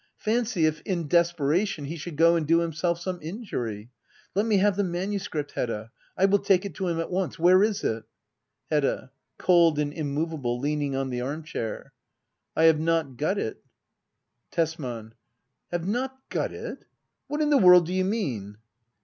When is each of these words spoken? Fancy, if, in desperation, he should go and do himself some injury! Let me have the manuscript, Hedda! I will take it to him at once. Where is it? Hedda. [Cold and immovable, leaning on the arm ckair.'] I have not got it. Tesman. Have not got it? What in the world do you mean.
Fancy, 0.17 0.65
if, 0.65 0.81
in 0.81 1.07
desperation, 1.07 1.85
he 1.85 1.95
should 1.95 2.15
go 2.15 2.35
and 2.35 2.47
do 2.47 2.59
himself 2.61 2.99
some 2.99 3.19
injury! 3.21 3.91
Let 4.33 4.47
me 4.47 4.57
have 4.57 4.75
the 4.75 4.83
manuscript, 4.83 5.51
Hedda! 5.51 5.91
I 6.17 6.25
will 6.25 6.39
take 6.39 6.65
it 6.65 6.73
to 6.77 6.87
him 6.87 6.99
at 6.99 7.11
once. 7.11 7.37
Where 7.37 7.61
is 7.61 7.83
it? 7.83 8.05
Hedda. 8.71 9.11
[Cold 9.37 9.77
and 9.77 9.93
immovable, 9.93 10.59
leaning 10.59 10.95
on 10.95 11.11
the 11.11 11.21
arm 11.21 11.43
ckair.'] 11.43 11.91
I 12.55 12.63
have 12.63 12.79
not 12.79 13.15
got 13.15 13.37
it. 13.37 13.63
Tesman. 14.49 15.13
Have 15.71 15.87
not 15.87 16.17
got 16.29 16.51
it? 16.51 16.85
What 17.27 17.39
in 17.39 17.51
the 17.51 17.59
world 17.59 17.85
do 17.85 17.93
you 17.93 18.03
mean. 18.03 18.57